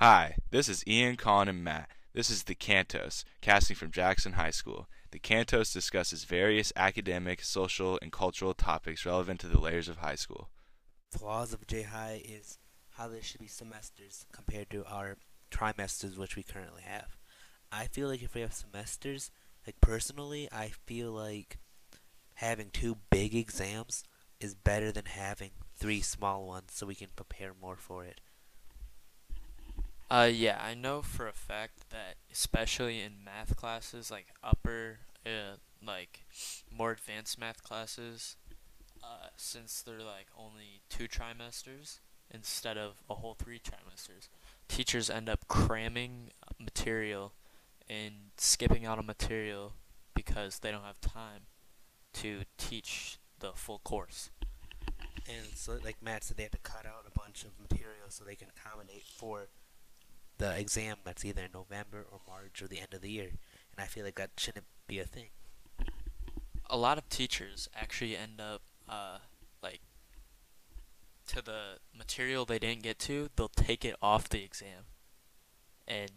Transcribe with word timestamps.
Hi, 0.00 0.36
this 0.52 0.68
is 0.68 0.86
Ian, 0.86 1.16
Colin, 1.16 1.48
and 1.48 1.64
Matt. 1.64 1.88
This 2.14 2.30
is 2.30 2.44
The 2.44 2.54
Cantos, 2.54 3.24
casting 3.40 3.74
from 3.74 3.90
Jackson 3.90 4.34
High 4.34 4.52
School. 4.52 4.86
The 5.10 5.18
Cantos 5.18 5.72
discusses 5.72 6.22
various 6.22 6.72
academic, 6.76 7.42
social, 7.42 7.98
and 8.00 8.12
cultural 8.12 8.54
topics 8.54 9.04
relevant 9.04 9.40
to 9.40 9.48
the 9.48 9.58
layers 9.58 9.88
of 9.88 9.96
high 9.96 10.14
school. 10.14 10.50
Flaws 11.10 11.52
of 11.52 11.66
J 11.66 11.82
High 11.82 12.22
is 12.24 12.58
how 12.90 13.08
there 13.08 13.24
should 13.24 13.40
be 13.40 13.48
semesters 13.48 14.24
compared 14.30 14.70
to 14.70 14.84
our 14.86 15.16
trimesters, 15.50 16.16
which 16.16 16.36
we 16.36 16.44
currently 16.44 16.82
have. 16.82 17.16
I 17.72 17.86
feel 17.86 18.06
like 18.06 18.22
if 18.22 18.36
we 18.36 18.42
have 18.42 18.54
semesters, 18.54 19.32
like 19.66 19.80
personally, 19.80 20.48
I 20.52 20.70
feel 20.86 21.10
like 21.10 21.58
having 22.34 22.70
two 22.70 22.98
big 23.10 23.34
exams 23.34 24.04
is 24.38 24.54
better 24.54 24.92
than 24.92 25.06
having 25.06 25.50
three 25.74 26.02
small 26.02 26.46
ones 26.46 26.70
so 26.72 26.86
we 26.86 26.94
can 26.94 27.08
prepare 27.16 27.50
more 27.60 27.74
for 27.74 28.04
it. 28.04 28.20
Uh, 30.10 30.30
yeah, 30.32 30.58
I 30.62 30.74
know 30.74 31.02
for 31.02 31.28
a 31.28 31.32
fact 31.32 31.90
that 31.90 32.16
especially 32.32 33.00
in 33.02 33.24
math 33.24 33.56
classes, 33.56 34.10
like 34.10 34.28
upper, 34.42 35.00
uh, 35.26 35.56
like 35.86 36.24
more 36.74 36.92
advanced 36.92 37.38
math 37.38 37.62
classes, 37.62 38.36
uh, 39.02 39.28
since 39.36 39.82
they're 39.82 39.98
like 40.00 40.28
only 40.38 40.82
two 40.88 41.08
trimesters 41.08 42.00
instead 42.32 42.78
of 42.78 43.02
a 43.10 43.14
whole 43.16 43.34
three 43.34 43.60
trimesters, 43.60 44.28
teachers 44.68 45.10
end 45.10 45.28
up 45.28 45.46
cramming 45.48 46.30
material 46.58 47.34
and 47.88 48.14
skipping 48.38 48.86
out 48.86 48.98
on 48.98 49.06
material 49.06 49.74
because 50.14 50.60
they 50.60 50.70
don't 50.70 50.84
have 50.84 51.00
time 51.00 51.42
to 52.14 52.42
teach 52.58 53.18
the 53.40 53.52
full 53.54 53.80
course. 53.84 54.30
And 55.28 55.46
so, 55.54 55.78
like 55.84 55.96
Matt 56.02 56.24
said, 56.24 56.36
they 56.36 56.44
have 56.44 56.52
to 56.52 56.58
cut 56.58 56.86
out 56.86 57.04
a 57.06 57.18
bunch 57.18 57.44
of 57.44 57.50
material 57.60 58.08
so 58.08 58.24
they 58.24 58.34
can 58.36 58.48
accommodate 58.56 59.04
for 59.04 59.48
the 60.38 60.58
exam 60.58 60.96
that's 61.04 61.24
either 61.24 61.42
in 61.42 61.50
November 61.52 62.06
or 62.10 62.20
March 62.26 62.62
or 62.62 62.68
the 62.68 62.78
end 62.78 62.94
of 62.94 63.02
the 63.02 63.10
year. 63.10 63.30
And 63.72 63.80
I 63.80 63.84
feel 63.84 64.04
like 64.04 64.14
that 64.16 64.30
shouldn't 64.36 64.66
be 64.86 64.98
a 64.98 65.04
thing. 65.04 65.28
A 66.70 66.76
lot 66.76 66.98
of 66.98 67.08
teachers 67.08 67.68
actually 67.74 68.16
end 68.16 68.40
up, 68.40 68.62
uh, 68.88 69.18
like, 69.62 69.80
to 71.28 71.42
the 71.42 71.78
material 71.96 72.44
they 72.44 72.58
didn't 72.58 72.82
get 72.82 72.98
to, 73.00 73.28
they'll 73.36 73.48
take 73.48 73.84
it 73.84 73.96
off 74.00 74.28
the 74.28 74.44
exam. 74.44 74.84
And 75.86 76.10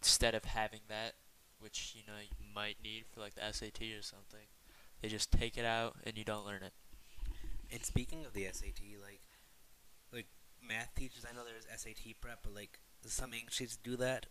instead 0.00 0.34
of 0.34 0.44
having 0.44 0.80
that, 0.88 1.14
which, 1.58 1.94
you 1.96 2.02
know, 2.06 2.18
you 2.20 2.46
might 2.54 2.76
need 2.82 3.04
for, 3.12 3.20
like, 3.20 3.34
the 3.34 3.52
SAT 3.52 3.82
or 3.98 4.02
something, 4.02 4.46
they 5.02 5.08
just 5.08 5.30
take 5.30 5.58
it 5.58 5.64
out 5.64 5.96
and 6.04 6.16
you 6.16 6.24
don't 6.24 6.46
learn 6.46 6.62
it. 6.62 6.72
And 7.72 7.84
speaking 7.84 8.24
of 8.24 8.32
the 8.32 8.46
SAT, 8.52 8.80
like, 9.02 9.20
like 10.12 10.26
math 10.66 10.94
teachers, 10.94 11.24
I 11.28 11.34
know 11.34 11.42
there's 11.44 11.66
SAT 11.80 12.20
prep, 12.20 12.40
but 12.42 12.54
like 12.54 12.80
some 13.06 13.32
English 13.34 13.58
teachers 13.58 13.78
do 13.82 13.96
that. 13.96 14.26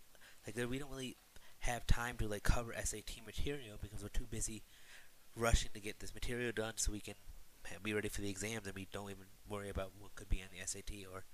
Like, 0.46 0.56
we 0.68 0.78
don't 0.78 0.90
really 0.90 1.16
have 1.60 1.86
time 1.86 2.16
to 2.18 2.28
like 2.28 2.42
cover 2.42 2.74
SAT 2.82 3.24
material 3.24 3.78
because 3.80 4.02
we're 4.02 4.08
too 4.08 4.26
busy 4.28 4.62
rushing 5.36 5.70
to 5.74 5.80
get 5.80 6.00
this 6.00 6.14
material 6.14 6.52
done 6.52 6.74
so 6.76 6.92
we 6.92 7.00
can 7.00 7.14
be 7.82 7.94
ready 7.94 8.08
for 8.08 8.20
the 8.20 8.28
exams 8.28 8.66
and 8.66 8.74
we 8.74 8.86
don't 8.92 9.10
even 9.10 9.24
worry 9.48 9.70
about 9.70 9.92
what 9.98 10.14
could 10.14 10.28
be 10.28 10.42
on 10.42 10.48
the 10.52 10.64
SAT 10.66 10.90
or 11.12 11.24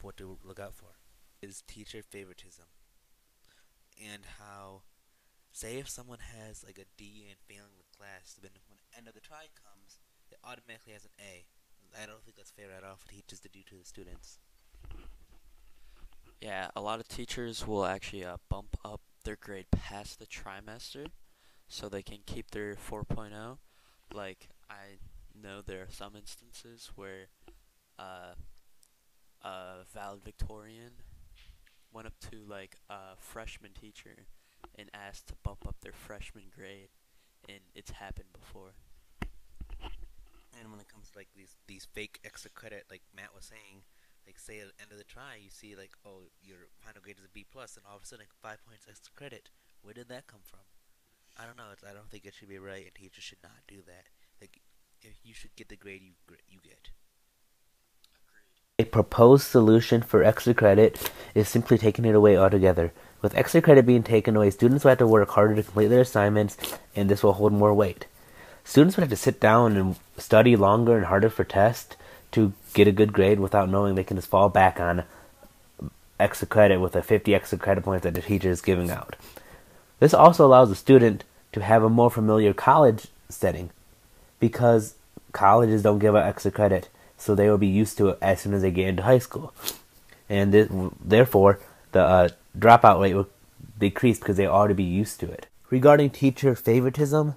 what 0.00 0.16
to 0.16 0.38
look 0.44 0.60
out 0.60 0.74
for. 0.74 0.94
Is 1.40 1.62
teacher 1.66 2.02
favoritism 2.02 2.66
and 3.98 4.22
how 4.38 4.82
say 5.52 5.78
if 5.78 5.88
someone 5.88 6.20
has 6.20 6.64
like 6.64 6.78
a 6.78 6.86
D 6.96 7.26
and 7.28 7.38
failing 7.46 7.76
the 7.76 7.96
class, 7.96 8.38
then 8.40 8.52
when 8.68 8.78
the 8.78 8.96
end 8.96 9.08
of 9.08 9.14
the 9.14 9.20
try 9.20 9.50
comes, 9.58 9.98
it 10.30 10.38
automatically 10.44 10.92
has 10.92 11.04
an 11.04 11.10
A. 11.20 11.44
I 12.00 12.06
don't 12.06 12.22
think 12.24 12.36
that's 12.36 12.50
fair 12.50 12.70
at 12.76 12.84
all 12.84 12.96
for 12.96 13.08
teachers 13.08 13.40
to 13.40 13.48
do 13.48 13.60
to 13.68 13.74
the 13.76 13.84
students. 13.84 14.38
Yeah, 16.40 16.70
a 16.74 16.80
lot 16.80 16.98
of 16.98 17.08
teachers 17.08 17.66
will 17.66 17.84
actually 17.84 18.24
uh, 18.24 18.38
bump 18.48 18.76
up 18.84 19.00
their 19.24 19.36
grade 19.36 19.70
past 19.70 20.18
the 20.18 20.26
trimester 20.26 21.06
so 21.68 21.88
they 21.88 22.02
can 22.02 22.18
keep 22.26 22.50
their 22.50 22.74
4.0. 22.74 23.58
Like, 24.12 24.48
I 24.68 24.98
know 25.40 25.60
there 25.60 25.82
are 25.82 25.90
some 25.90 26.16
instances 26.16 26.90
where 26.96 27.26
uh, 27.98 28.34
a 29.42 29.84
valedictorian 29.94 30.92
went 31.92 32.06
up 32.06 32.14
to 32.30 32.44
like 32.48 32.76
a 32.90 33.16
freshman 33.16 33.72
teacher 33.72 34.26
and 34.76 34.90
asked 34.94 35.28
to 35.28 35.34
bump 35.42 35.66
up 35.66 35.76
their 35.82 35.92
freshman 35.92 36.44
grade, 36.54 36.88
and 37.48 37.60
it's 37.74 37.92
happened 37.92 38.28
before. 38.32 38.74
And 40.62 40.70
when 40.70 40.78
it 40.78 40.86
comes 40.86 41.10
to 41.10 41.18
like 41.18 41.26
these 41.34 41.56
these 41.66 41.90
fake 41.90 42.20
extra 42.24 42.50
credit, 42.50 42.86
like 42.88 43.02
Matt 43.10 43.34
was 43.34 43.50
saying, 43.50 43.82
like 44.26 44.38
say 44.38 44.60
at 44.60 44.70
the 44.70 44.82
end 44.82 44.92
of 44.92 44.98
the 44.98 45.04
try, 45.04 45.34
you 45.42 45.50
see 45.50 45.74
like 45.74 45.90
oh 46.06 46.30
your 46.40 46.70
final 46.78 47.02
grade 47.02 47.18
is 47.18 47.24
a 47.24 47.34
B 47.34 47.44
plus, 47.50 47.76
and 47.76 47.84
all 47.84 47.96
of 47.96 48.04
a 48.04 48.06
sudden 48.06 48.22
like, 48.22 48.38
five 48.40 48.64
points 48.64 48.86
extra 48.88 49.12
credit. 49.16 49.50
Where 49.82 49.92
did 49.92 50.08
that 50.08 50.30
come 50.30 50.46
from? 50.46 50.62
I 51.36 51.46
don't 51.46 51.58
know. 51.58 51.72
It's, 51.72 51.82
I 51.82 51.92
don't 51.92 52.08
think 52.10 52.26
it 52.26 52.34
should 52.34 52.48
be 52.48 52.58
right, 52.62 52.86
and 52.86 52.94
teachers 52.94 53.24
should 53.24 53.42
not 53.42 53.66
do 53.66 53.82
that. 53.86 54.06
Like 54.40 54.62
if 55.02 55.18
you 55.24 55.34
should 55.34 55.56
get 55.56 55.68
the 55.68 55.76
grade 55.76 56.02
you 56.02 56.14
you 56.48 56.60
get. 56.62 56.90
A 58.78 58.84
proposed 58.84 59.44
solution 59.44 60.00
for 60.00 60.22
extra 60.22 60.54
credit 60.54 61.10
is 61.34 61.48
simply 61.48 61.76
taking 61.76 62.04
it 62.04 62.14
away 62.14 62.38
altogether. 62.38 62.92
With 63.20 63.36
extra 63.36 63.60
credit 63.60 63.84
being 63.84 64.02
taken 64.02 64.36
away, 64.36 64.50
students 64.50 64.84
will 64.84 64.90
have 64.90 64.98
to 64.98 65.06
work 65.06 65.28
harder 65.30 65.56
to 65.56 65.62
complete 65.62 65.88
their 65.88 66.00
assignments, 66.00 66.56
and 66.94 67.08
this 67.08 67.22
will 67.22 67.34
hold 67.34 67.52
more 67.52 67.74
weight. 67.74 68.06
Students 68.64 68.96
would 68.96 69.02
have 69.02 69.10
to 69.10 69.16
sit 69.16 69.40
down 69.40 69.76
and 69.76 69.96
study 70.16 70.56
longer 70.56 70.96
and 70.96 71.06
harder 71.06 71.28
for 71.28 71.44
tests 71.44 71.96
to 72.32 72.52
get 72.74 72.88
a 72.88 72.92
good 72.92 73.12
grade 73.12 73.40
without 73.40 73.68
knowing 73.68 73.94
they 73.94 74.04
can 74.04 74.16
just 74.16 74.28
fall 74.28 74.48
back 74.48 74.80
on 74.80 75.04
extra 76.18 76.46
credit 76.46 76.80
with 76.80 76.92
the 76.92 77.02
50 77.02 77.34
extra 77.34 77.58
credit 77.58 77.84
points 77.84 78.04
that 78.04 78.14
the 78.14 78.22
teacher 78.22 78.50
is 78.50 78.60
giving 78.60 78.90
out. 78.90 79.16
This 79.98 80.14
also 80.14 80.46
allows 80.46 80.68
the 80.68 80.76
student 80.76 81.24
to 81.52 81.62
have 81.62 81.82
a 81.82 81.90
more 81.90 82.10
familiar 82.10 82.52
college 82.54 83.08
setting 83.28 83.70
because 84.40 84.94
colleges 85.32 85.82
don't 85.82 85.98
give 85.98 86.16
out 86.16 86.26
extra 86.26 86.50
credit, 86.50 86.88
so 87.18 87.34
they 87.34 87.48
will 87.48 87.58
be 87.58 87.66
used 87.66 87.98
to 87.98 88.08
it 88.08 88.18
as 88.22 88.40
soon 88.40 88.54
as 88.54 88.62
they 88.62 88.70
get 88.70 88.88
into 88.88 89.02
high 89.02 89.18
school. 89.18 89.52
And 90.28 90.52
this, 90.52 90.68
therefore, 91.04 91.60
the 91.92 92.00
uh, 92.00 92.28
dropout 92.58 93.00
rate 93.00 93.14
will 93.14 93.28
decrease 93.78 94.18
because 94.18 94.36
they 94.36 94.46
ought 94.46 94.68
to 94.68 94.74
be 94.74 94.82
used 94.82 95.20
to 95.20 95.30
it. 95.30 95.46
Regarding 95.70 96.10
teacher 96.10 96.54
favoritism, 96.54 97.34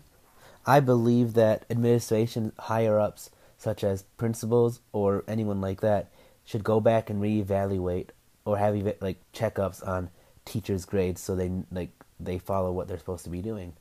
I 0.65 0.79
believe 0.79 1.33
that 1.33 1.65
administration 1.69 2.51
higher 2.57 2.99
ups, 2.99 3.29
such 3.57 3.83
as 3.83 4.03
principals 4.17 4.79
or 4.91 5.23
anyone 5.27 5.61
like 5.61 5.81
that, 5.81 6.11
should 6.43 6.63
go 6.63 6.79
back 6.79 7.09
and 7.09 7.21
reevaluate 7.21 8.09
or 8.45 8.57
have 8.57 8.75
like 9.01 9.17
checkups 9.33 9.85
on 9.85 10.09
teachers' 10.45 10.85
grades 10.85 11.21
so 11.21 11.35
they 11.35 11.51
like 11.71 11.91
they 12.19 12.37
follow 12.37 12.71
what 12.71 12.87
they're 12.87 12.99
supposed 12.99 13.23
to 13.23 13.29
be 13.29 13.41
doing. 13.41 13.73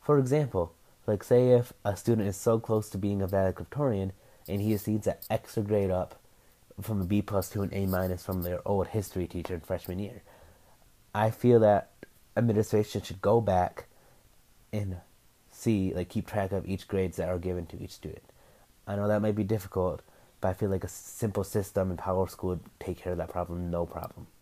For 0.00 0.18
example, 0.18 0.72
like 1.06 1.24
say 1.24 1.50
if 1.50 1.72
a 1.84 1.96
student 1.96 2.28
is 2.28 2.36
so 2.36 2.58
close 2.58 2.90
to 2.90 2.98
being 2.98 3.22
a 3.22 3.26
valedictorian 3.26 4.12
and 4.48 4.60
he 4.60 4.76
sees 4.76 5.06
an 5.06 5.14
extra 5.30 5.62
grade 5.62 5.90
up 5.90 6.20
from 6.80 7.00
a 7.00 7.04
B 7.04 7.22
plus 7.22 7.48
to 7.50 7.62
an 7.62 7.70
A 7.72 7.86
minus 7.86 8.24
from 8.24 8.42
their 8.42 8.66
old 8.66 8.88
history 8.88 9.26
teacher 9.26 9.54
in 9.54 9.60
freshman 9.60 9.98
year, 9.98 10.22
I 11.14 11.30
feel 11.30 11.60
that 11.60 11.90
administration 12.36 13.02
should 13.02 13.20
go 13.20 13.40
back 13.40 13.86
and 14.72 14.98
see, 15.58 15.92
like, 15.92 16.08
keep 16.08 16.26
track 16.26 16.52
of 16.52 16.66
each 16.66 16.86
grades 16.86 17.16
that 17.16 17.28
are 17.28 17.38
given 17.38 17.66
to 17.66 17.82
each 17.82 17.90
student. 17.90 18.22
I 18.86 18.96
know 18.96 19.08
that 19.08 19.20
might 19.20 19.34
be 19.34 19.44
difficult, 19.44 20.02
but 20.40 20.48
I 20.48 20.54
feel 20.54 20.70
like 20.70 20.84
a 20.84 20.88
simple 20.88 21.44
system 21.44 21.90
in 21.90 21.96
PowerSchool 21.96 22.44
would 22.44 22.60
take 22.78 22.98
care 22.98 23.12
of 23.12 23.18
that 23.18 23.28
problem, 23.28 23.70
no 23.70 23.84
problem. 23.84 24.28